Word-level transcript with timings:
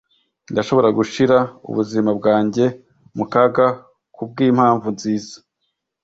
Ndashobora 0.51 0.89
gushira 0.97 1.37
ubuzima 1.69 2.11
bwanjye 2.19 2.65
mu 3.15 3.25
kaga 3.31 3.67
kubwimpamvu 4.15 4.87
nziza. 4.95 5.35